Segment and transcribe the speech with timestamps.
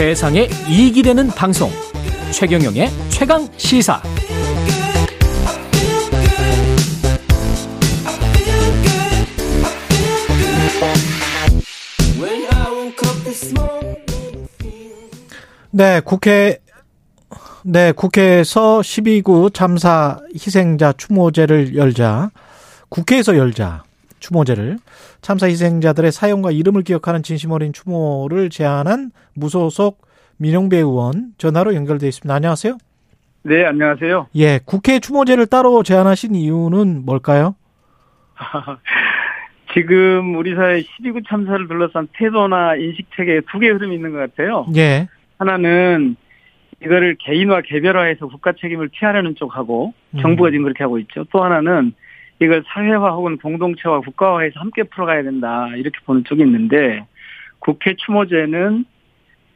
[0.00, 1.70] 세상에 이익이 되는 방송.
[2.32, 4.00] 최경영의 최강 시사.
[15.70, 16.56] 네, 국회
[17.62, 22.30] 네, 국회에서 12구 참사 희생자 추모제를 열자.
[22.88, 23.82] 국회에서 열자
[24.20, 24.78] 추모제를
[25.20, 30.06] 참사 희생자들의 사연과 이름을 기억하는 진심 어린 추모를 제안한 무소속
[30.36, 32.32] 민용배 의원 전화로 연결돼 있습니다.
[32.34, 32.78] 안녕하세요.
[33.42, 34.28] 네, 안녕하세요.
[34.36, 37.54] 예, 국회 추모제를 따로 제안하신 이유는 뭘까요?
[39.72, 44.66] 지금 우리 사회 12구 참사를 둘러싼 태도나 인식 체계에 두 개의 흐름이 있는 것 같아요.
[44.76, 45.08] 예.
[45.38, 46.16] 하나는
[46.82, 50.20] 이거를 개인화 개별화해서 국가 책임을 피하려는 쪽하고 음.
[50.20, 51.24] 정부가 지금 그렇게 하고 있죠.
[51.30, 51.92] 또 하나는
[52.40, 57.06] 이걸 사회화 혹은 공동체와 국가화해서 함께 풀어가야 된다 이렇게 보는 쪽이 있는데
[57.58, 58.86] 국회 추모제는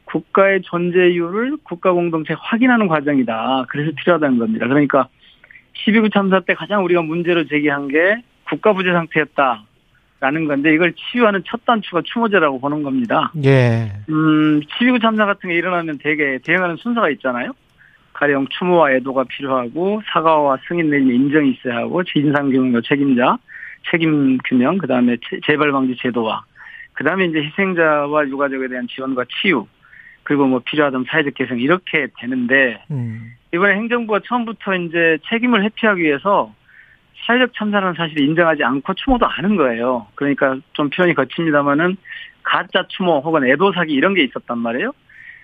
[0.05, 3.65] 국가의 존재 이유를 국가 공동체 확인하는 과정이다.
[3.69, 4.67] 그래서 필요하다는 겁니다.
[4.67, 5.09] 그러니까
[5.73, 9.63] 12구 참사 때 가장 우리가 문제로 제기한 게 국가 부재 상태였다
[10.19, 13.31] 라는 건데 이걸 치유하는 첫 단추가 추모제라고 보는 겁니다.
[13.43, 13.91] 예.
[14.09, 17.51] 음, 12구 참사 같은 게 일어나면 대개 대응하는 순서가 있잖아요.
[18.15, 23.37] 가령 추모와 애도가 필요하고 사과와 승인 내림 인정이 있어야 하고 진상규명 책임자
[23.91, 26.45] 책임 규명 그다음에 재- 재발 방지 제도와
[26.93, 29.67] 그 다음에 이제 희생자와 유가족에 대한 지원과 치유
[30.23, 33.33] 그리고 뭐 필요하다면 사회적 개선 이렇게 되는데 음.
[33.53, 36.53] 이번에 행정부가 처음부터 이제 책임을 회피하기 위해서
[37.25, 40.07] 사회적 참사라는 사실을 인정하지 않고 추모도 하는 거예요.
[40.15, 41.97] 그러니까 좀 표현이 거칩니다만은
[42.43, 44.93] 가짜 추모 혹은 애도 사기 이런 게 있었단 말이에요.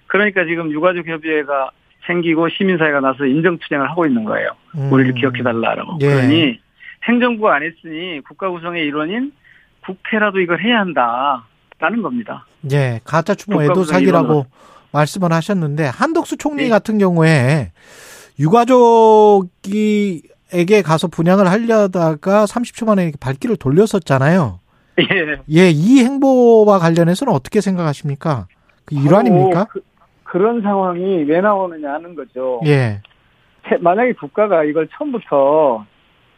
[0.08, 1.72] 그러니까 지금 유가족 협의회가
[2.08, 4.50] 생기고 시민사회가 나서 인정 투쟁을 하고 있는 거예요.
[4.76, 4.92] 음.
[4.92, 5.98] 우리를 기억해 달라라고.
[6.02, 6.08] 예.
[6.08, 6.60] 그러니
[7.08, 9.32] 행정부가 안 했으니 국가 구성의 일원인
[9.86, 12.46] 국회라도 이걸 해야 한다라는 겁니다.
[12.72, 14.46] 예, 가짜 추모 애도 사기라고.
[14.92, 16.70] 말씀을 하셨는데 한덕수 총리 네.
[16.70, 17.72] 같은 경우에
[18.40, 20.22] 유가족이에게
[20.84, 24.60] 가서 분양을 하려다가 30초 만에 발길을 돌렸었잖아요.
[25.00, 25.38] 예.
[25.50, 28.48] 예, 이 행보와 관련해서는 어떻게 생각하십니까?
[28.86, 29.66] 그 일환입니까?
[29.66, 29.82] 바로
[30.32, 32.62] 그, 런 상황이 왜 나오느냐 하는 거죠.
[32.66, 33.02] 예,
[33.64, 35.86] 태- 만약에 국가가 이걸 처음부터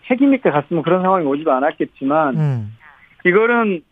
[0.08, 2.78] 책임있게 갔으면 그런 상황이 오지도 않았겠지만 음,
[3.24, 3.84] 이거는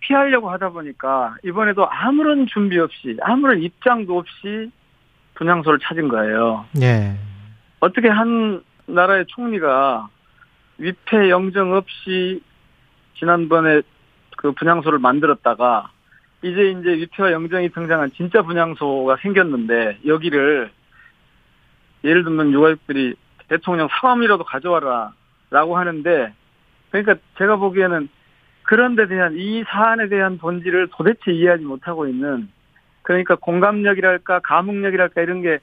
[0.00, 4.70] 피하려고 하다 보니까 이번에도 아무런 준비 없이 아무런 입장도 없이
[5.34, 6.64] 분향소를 찾은 거예요.
[6.80, 7.14] 예,
[7.80, 10.08] 어떻게 한 나라의 총리가
[10.78, 12.42] 위패 영정 없이
[13.18, 13.82] 지난번에
[14.38, 15.90] 그 분향소를 만들었다가
[16.42, 20.70] 이제 이제 위패와 영정이 등장한 진짜 분향소가 생겼는데 여기를
[22.04, 23.14] 예를 들면 유가족들이
[23.48, 25.12] 대통령 사과미라도 가져와라
[25.50, 26.32] 라고 하는데
[26.90, 28.08] 그러니까 제가 보기에는
[28.64, 32.48] 그런 데 대한 이 사안에 대한 본질을 도대체 이해하지 못하고 있는
[33.02, 35.58] 그러니까 공감력이랄까 감흥력이랄까 이런 게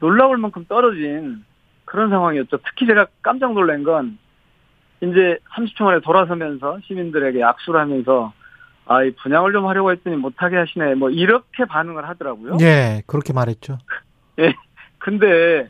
[0.00, 1.44] 놀라울 만큼 떨어진
[1.84, 2.58] 그런 상황이었죠.
[2.58, 4.18] 특히 제가 깜짝 놀란 건
[5.00, 8.32] 이제 30초 만에 돌아서면서 시민들에게 악수를 하면서
[8.86, 10.94] 아, 이 분양을 좀 하려고 했더니 못하게 하시네.
[10.96, 12.58] 뭐 이렇게 반응을 하더라고요.
[12.60, 13.78] 예, 그렇게 말했죠.
[14.98, 15.68] 근데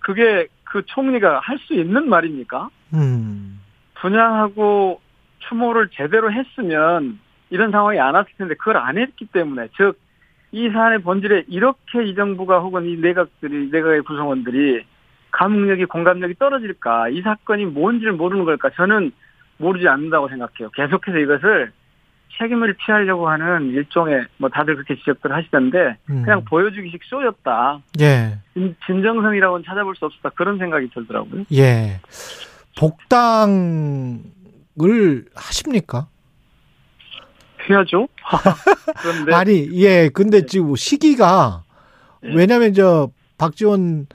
[0.00, 2.68] 그게 그 총리가 할 수 있는 말입니까?
[2.94, 3.60] 음,
[4.00, 5.00] 분양하고
[5.48, 7.18] 추모를 제대로 했으면
[7.50, 9.98] 이런 상황이 안 왔을 텐데 그걸 안 했기 때문에 즉
[10.50, 14.82] 이 사안의 본질에 이렇게 이 정부가 혹은 이 내각들이 내각의 구성원들이
[15.30, 19.12] 감흥력이 공감력이 떨어질까 이 사건이 뭔지를 모르는 걸까 저는
[19.58, 20.70] 모르지 않는다고 생각해요.
[20.70, 21.72] 계속해서 이것을
[22.38, 26.22] 책임을 피하려고 하는 일종의 뭐 다들 그렇게 지적들 하시던데 음.
[26.22, 27.80] 그냥 보여주기식 쇼였다.
[28.00, 30.30] 예, 진- 진정성이라고는 찾아볼 수 없었다.
[30.30, 31.44] 그런 생각이 들더라고요.
[31.54, 32.00] 예.
[32.78, 34.20] 복당을
[35.34, 36.06] 하십니까?
[37.68, 38.08] 해야죠.
[39.02, 41.64] 그런데 아니, 예, 근데 지금 시기가,
[42.24, 42.34] 예.
[42.34, 44.06] 왜냐면 저, 박지원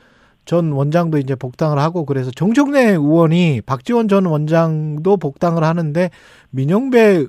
[0.46, 6.10] 전 원장도 이제 복당을 하고 그래서 정청래 의원이 박지원 전 원장도 복당을 하는데
[6.50, 7.28] 민영배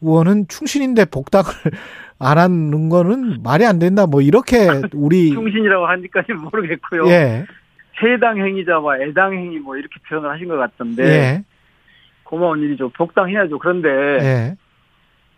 [0.00, 1.46] 의원은 충신인데 복당을
[2.20, 4.06] 안 하는 거는 말이 안 된다.
[4.06, 7.06] 뭐 이렇게 우리 충신이라고 하니까는 모르겠고요.
[7.08, 7.46] 예.
[8.02, 11.44] 해당 행위자와 애당 행위 뭐 이렇게 표현을 하신 것 같던데 예.
[12.24, 12.90] 고마운 일이죠.
[12.90, 13.58] 복당해야죠.
[13.58, 14.56] 그런데 예.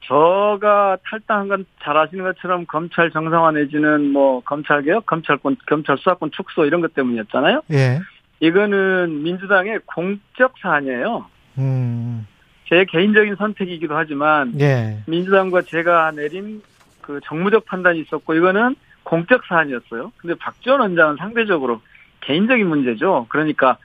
[0.06, 6.30] 저가 탈당한 건 잘 아시는 것처럼 검찰 정상화 내지는 뭐 검찰 개혁, 검찰권, 검찰 수사권
[6.32, 7.62] 축소 이런 것 때문이었잖아요.
[7.72, 8.00] 예.
[8.40, 11.26] 이거는 민주당의 공적 사안이에요.
[11.58, 12.26] 음.
[12.70, 15.02] 제 개인적인 선택이기도 하지만 예.
[15.06, 16.62] 민주당과 제가 내린
[17.02, 20.12] 그 정무적 판단이 있었고 이거는 공적 사안이었어요.
[20.17, 21.81] 근데 박지원 원장은 상대적으로
[22.20, 23.26] 개인적인 문제죠.
[23.28, 23.76] 그러니까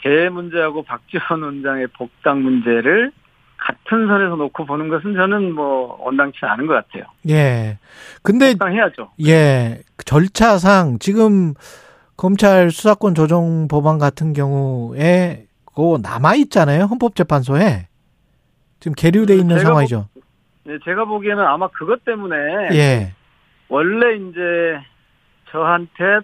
[0.00, 3.10] 제 문제하고 박지원 원장의 복당 문제를
[3.56, 7.04] 같은 선에서 놓고 보는 것은 저는 뭐 원당치 않은 것 같아요.
[7.28, 7.78] 예.
[8.22, 9.10] 근데 적당해야죠.
[9.26, 9.80] 예.
[10.04, 11.54] 절차상 지금
[12.16, 16.84] 검찰 수사권 조정 법안 같은 경우에 그거 남아 있잖아요.
[16.84, 17.88] 헌법재판소에.
[18.84, 20.08] 지금 계류돼 있는 상황이죠.
[20.64, 22.36] 네, 제가 보기에는 아마 그것 때문에
[22.74, 23.14] 예.
[23.70, 24.78] 원래 이제
[25.50, 26.20] 저한테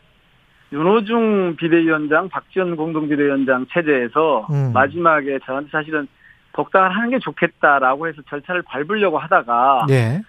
[0.70, 4.72] 윤호중 비대위원장, 박지원 공동비대위원장 체제에서 음.
[4.74, 6.06] 마지막에 저한테 사실은
[6.52, 10.20] 복당을 하는 게 좋겠다라고 해서 절차를 밟으려고 하다가 예.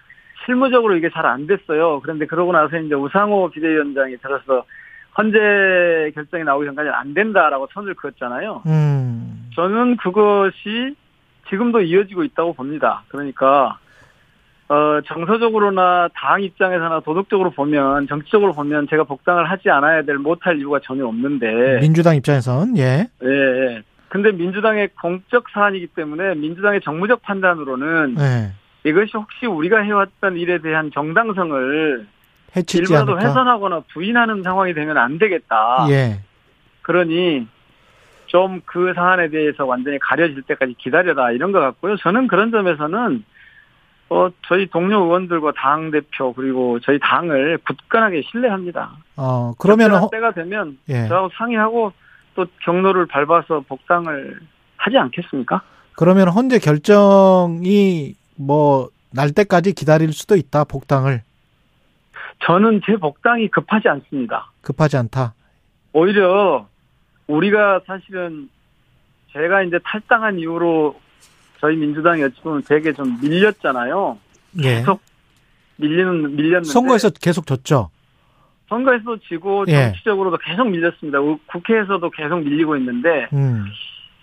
[0.46, 2.00] 실무적으로 이게 잘 안 됐어요.
[2.00, 4.64] 그런데 그러고 나서 이제 우상호 비대위원장이 들어서
[5.18, 8.62] 헌재 결정이 나오기 전까지는 안 된다라고 선을 그었잖아요.
[8.64, 9.50] 음.
[9.54, 10.96] 저는 그것이
[11.48, 13.02] 지금도 이어지고 있다고 봅니다.
[13.08, 13.78] 그러니까
[14.68, 20.80] 어 정서적으로나 당 입장에서나 도덕적으로 보면 정치적으로 보면 제가 복당을 하지 않아야 될 못할 이유가
[20.82, 23.06] 전혀 없는데 민주당 입장에선 예.
[23.22, 23.82] 예, 예.
[24.08, 28.88] 근데 민주당의 공적 사안이기 때문에 민주당의 정무적 판단으로는 예.
[28.88, 32.06] 이것이 혹시 우리가 해왔던 일에 대한 정당성을
[32.56, 33.28] 해치지 일부라도 않을까.
[33.28, 35.86] 훼손하거나 부인하는 상황이 되면 안 되겠다.
[35.90, 36.20] 예.
[36.82, 37.46] 그러니
[38.32, 41.96] 좀 그 사안에 대해서 완전히 가려질 때까지 기다려라 이런 것 같고요.
[41.98, 43.24] 저는 그런 점에서는
[44.08, 48.92] 어 저희 동료 의원들과 당 대표 그리고 저희 당을 굳건하게 신뢰합니다.
[49.16, 51.06] 어, 그러면 때가 되면 예.
[51.08, 51.92] 저하고 상의하고
[52.34, 54.40] 또 경로를 밟아서 복당을
[54.76, 55.62] 하지 않겠습니까?
[55.94, 60.64] 그러면 헌재 결정이 뭐 날 때까지 기다릴 수도 있다.
[60.64, 61.22] 복당을
[62.44, 64.50] 저는 제 복당이 급하지 않습니다.
[64.62, 65.34] 급하지 않다.
[65.92, 66.66] 오히려
[67.26, 68.48] 우리가 사실은
[69.32, 71.00] 제가 이제 탈당한 이후로
[71.60, 74.18] 저희 민주당이 어찌 보면 되게 좀 밀렸잖아요.
[74.58, 74.62] 예.
[74.62, 75.00] 계속
[75.76, 77.90] 밀리는 밀렸는데 선거에서 계속 졌죠.
[78.68, 79.84] 선거에서도 지고 예.
[79.92, 81.20] 정치적으로도 계속 밀렸습니다.
[81.20, 83.64] 우- 국회에서도 계속 밀리고 있는데 음.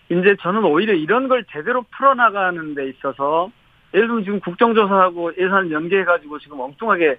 [0.09, 3.51] 이제 저는 오히려 이런 걸 제대로 풀어나가는 데 있어서
[3.93, 7.17] 예를 들면 지금 국정조사하고 예산 연계해가지고 지금 엉뚱하게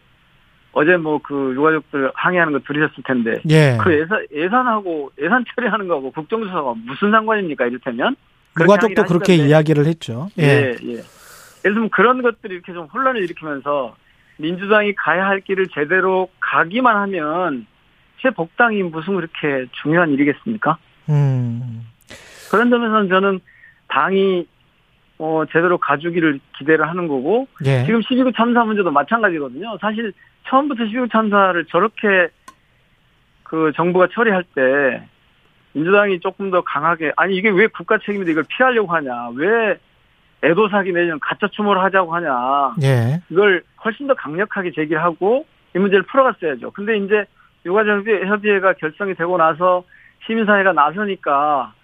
[0.73, 3.77] 어제 뭐 그 유가족들 항의하는 거 들으셨을 텐데 예.
[3.81, 8.17] 그 예산 예산하고 예산 처리하는 거하고 국정조사가 무슨 상관입니까 이를테면
[8.61, 9.49] 유가족도 그렇게 하시던데.
[9.51, 10.29] 이야기를 했죠.
[10.39, 10.45] 예.
[10.45, 10.93] 예, 예.
[11.65, 13.97] 예를 들면 그런 것들이 이렇게 좀 혼란을 일으키면서
[14.39, 17.67] 민주당이 가야 할 길을 제대로 가기만 하면
[18.23, 20.79] 제 복당이 무슨 그렇게 중요한 일이겠습니까?
[21.11, 21.87] 음.
[22.51, 23.41] 그런 점에서는 저는
[23.89, 24.47] 당이
[25.21, 27.85] 어 제대로 가주기를 기대를 하는 거고 예.
[27.85, 29.77] 지금 12구 참사 문제도 마찬가지거든요.
[29.79, 30.15] 사실
[30.49, 32.29] 처음부터 12구 참사를 저렇게
[33.43, 35.07] 그 정부가 처리할 때
[35.75, 39.79] 민주당이 조금 더 강하게 아니 이게 왜 국가 책임인데 이걸 피하려고 하냐 왜
[40.43, 43.21] 애도 사기 내지는 가짜 추모를 하자고 하냐 예.
[43.29, 45.45] 이걸 훨씬 더 강력하게 제기하고
[45.77, 46.71] 이 문제를 풀어갔어야죠.
[46.71, 47.27] 근데 이제
[47.67, 49.85] 유가협의회가 결성이 되고 나서
[50.27, 51.75] 시민사회가 나서니까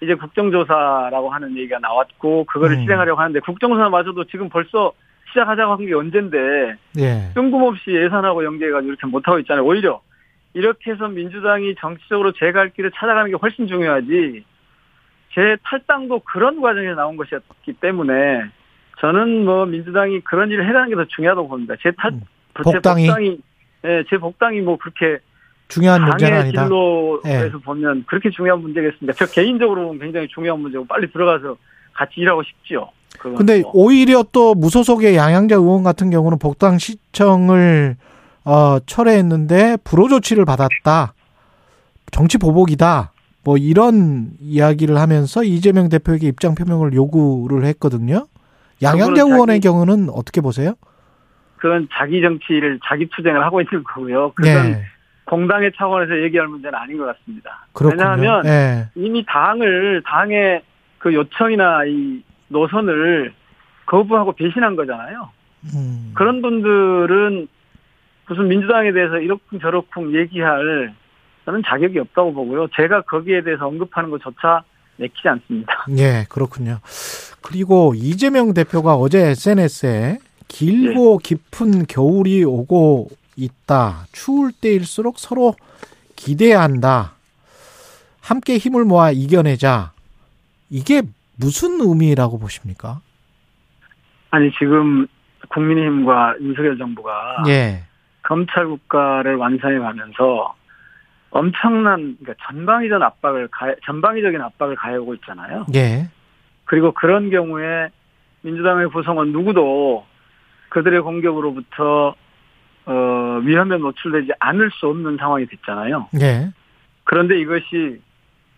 [0.00, 2.82] 이제 국정조사라고 하는 얘기가 나왔고 그거를 음.
[2.82, 4.92] 실행하려고 하는데 국정조사마저도 지금 벌써
[5.30, 7.30] 시작하자고 한 게 언젠데 예.
[7.34, 9.64] 뜬금없이 예산하고 연계해가지고 이렇게 못하고 있잖아요.
[9.64, 10.00] 오히려
[10.54, 14.44] 이렇게 해서 민주당이 정치적으로 제 갈 길을 찾아가는 게 훨씬 중요하지
[15.34, 18.44] 제 탈당도 그런 과정에서 나온 것이었기 때문에
[19.00, 21.74] 저는 뭐 민주당이 그런 일을 해가는 게 더 중요하다고 봅니다.
[21.82, 22.20] 제 탈, 음.
[22.56, 23.06] 제 복당이?
[23.06, 23.38] 복당이,
[23.84, 25.18] 예, 제 복당이 뭐 그렇게
[25.68, 26.64] 중요한 문제는 아니다.
[26.64, 29.12] 진로에서 보면 그렇게 중요한 문제겠습니다.
[29.14, 31.56] 저 개인적으로 보면 굉장히 중요한 문제고 빨리 들어가서
[31.92, 32.88] 같이 일하고 싶지요.
[33.18, 33.70] 근데 뭐.
[33.74, 37.96] 오히려 또 무소속의 양양자 의원 같은 경우는 복당 시청을
[38.44, 41.14] 어, 철회했는데 불호 조치를 받았다.
[42.10, 43.12] 정치 보복이다.
[43.44, 48.26] 뭐 이런 이야기를 하면서 이재명 대표에게 입장 표명을 요구를 했거든요.
[48.82, 50.74] 양양자 의원의 경우는 어떻게 보세요?
[51.56, 54.32] 그건 자기 정치를 자기 투쟁을 하고 있는 거고요.
[54.34, 54.84] 그건 예.
[55.28, 57.66] 공당의 차원에서 얘기할 문제는 아닌 것 같습니다.
[57.74, 58.02] 그렇군요.
[58.02, 58.88] 왜냐하면 예.
[58.94, 60.62] 이미 당을 당의
[60.98, 63.34] 그 요청이나 이 노선을
[63.84, 65.28] 거부하고 배신한 거잖아요.
[65.74, 66.12] 음.
[66.14, 67.46] 그런 분들은
[68.26, 70.94] 무슨 민주당에 대해서 이렇쿵 저렇쿵 얘기할
[71.44, 72.68] 저는 자격이 없다고 보고요.
[72.74, 74.62] 제가 거기에 대해서 언급하는 것조차
[74.96, 75.86] 내키지 않습니다.
[75.98, 76.78] 예, 그렇군요.
[77.42, 80.18] 그리고 이재명 대표가 어제 SNS에
[80.48, 81.22] 길고 예.
[81.22, 83.08] 깊은 겨울이 오고
[83.38, 84.06] 있다.
[84.12, 85.54] 추울 때일수록 서로
[86.16, 87.12] 기대야 한다.
[88.20, 89.92] 함께 힘을 모아 이겨내자.
[90.68, 91.02] 이게
[91.36, 93.00] 무슨 의미라고 보십니까?
[94.30, 95.06] 아니 지금
[95.48, 97.84] 국민의힘과 윤석열 정부가 예.
[98.22, 100.54] 검찰 국가를 완성해 가면서
[101.30, 105.64] 엄청난 그러니까 전방위적 압박을 가 전방위적인 압박을 가해오고 있잖아요.
[105.74, 106.08] 예.
[106.64, 107.88] 그리고 그런 경우에
[108.42, 110.04] 민주당의 구성원 누구도
[110.68, 112.14] 그들의 공격으로부터
[112.90, 116.08] 어 위험에 노출되지 않을 수 없는 상황이 됐잖아요.
[116.22, 116.50] 예.
[117.04, 118.00] 그런데 이것이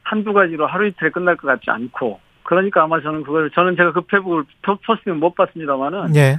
[0.04, 4.02] 한두 가지로 하루 이틀에 끝날 것 같지 않고 그러니까 아마 저는 그걸 저는 제가 그
[4.02, 4.44] 페북을
[4.86, 6.38] 포스팅 못 봤습니다만은 예.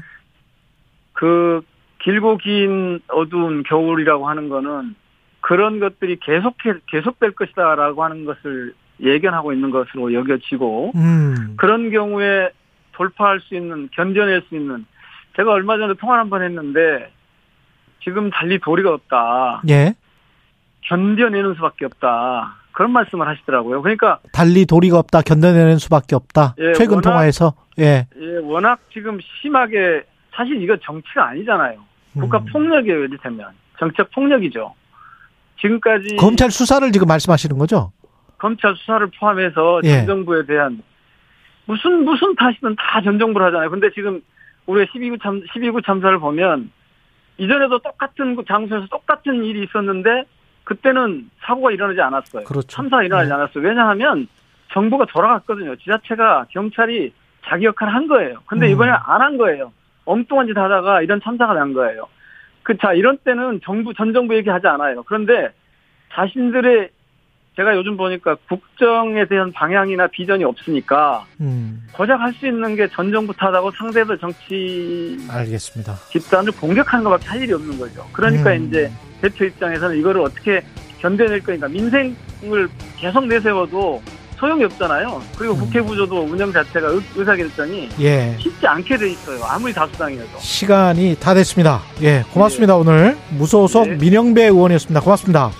[1.13, 1.61] 그
[1.99, 4.95] 길고 긴 어두운 겨울이라고 하는 거는
[5.41, 6.55] 그런 것들이 계속
[6.87, 11.55] 계속될 것이다라고 하는 것을 예견하고 있는 것으로 여겨지고 음.
[11.57, 12.49] 그런 경우에
[12.93, 14.85] 돌파할 수 있는 견뎌낼 수 있는
[15.35, 17.11] 제가 얼마 전에 통화 를 한 번 했는데
[18.03, 19.61] 지금 달리 도리가 없다.
[19.69, 19.93] 예.
[20.87, 22.55] 견뎌내는 수밖에 없다.
[22.71, 23.81] 그런 말씀을 하시더라고요.
[23.81, 25.21] 그러니까 달리 도리가 없다.
[25.21, 26.55] 견뎌내는 수밖에 없다.
[26.59, 28.07] 예, 최근 워낙- 통화에서 예.
[28.19, 30.03] 예, 워낙 지금 심하게
[30.33, 31.79] 사실 이거 정치가 아니잖아요.
[32.13, 32.45] 국가 음.
[32.51, 33.49] 폭력이에요, 이를테면.
[33.77, 34.73] 정책 폭력이죠.
[35.59, 37.91] 지금까지 검찰 수사를 지금 말씀하시는 거죠?
[38.37, 39.97] 검찰 수사를 포함해서 예.
[39.97, 40.81] 전 정부에 대한
[41.65, 43.69] 무슨 무슨 탓이든 다 전 정부를 하잖아요.
[43.69, 44.21] 근데 지금
[44.65, 46.71] 우리가 12구 참 12구 참사를 보면
[47.41, 50.25] 이전에도 똑같은 그 장소에서 똑같은 일이 있었는데
[50.63, 52.43] 그때는 사고가 일어나지 않았어요.
[52.43, 52.67] 그렇죠.
[52.67, 53.33] 참사가 일어나지 네.
[53.33, 53.63] 않았어요.
[53.63, 54.27] 왜냐하면
[54.71, 55.75] 정부가 돌아갔거든요.
[55.77, 57.11] 지자체가 경찰이
[57.45, 58.37] 자기 역할을 한 거예요.
[58.45, 58.71] 근데 음.
[58.73, 59.73] 이번에 안 한 거예요.
[60.05, 62.07] 엉뚱한 짓 하다가 이런 참사가 난 거예요.
[62.63, 65.01] 그, 자, 이런 때는 정부, 전 정부 얘기하지 않아요.
[65.03, 65.49] 그런데
[66.13, 66.89] 자신들의,
[67.57, 71.83] 제가 요즘 보니까 국정에 대한 방향이나 비전이 없으니까 음.
[71.91, 75.95] 고작 할 수 있는 게 전 정부 탓하고 상대들 정치 알겠습니다.
[76.11, 78.07] 집단을 공격하는 것밖에 할 일이 없는 거죠.
[78.13, 78.67] 그러니까 음.
[78.67, 78.89] 이제
[79.21, 80.61] 대표 입장에서는 이거를 어떻게
[81.01, 84.01] 견뎌낼 거니까 민생을 계속 내세워도
[84.39, 85.21] 소용이 없잖아요.
[85.37, 85.59] 그리고 음.
[85.59, 88.35] 국회 구조도 운영 자체가 의- 의사결정이 예.
[88.39, 89.43] 쉽지 않게 돼 있어요.
[89.43, 90.39] 아무리 다수당이어도.
[90.39, 91.81] 시간이 다 됐습니다.
[92.01, 92.23] 예.
[92.33, 92.75] 고맙습니다.
[92.77, 93.95] 오늘 무소속 네.
[93.97, 95.01] 민영배 의원이었습니다.
[95.01, 95.51] 고맙습니다.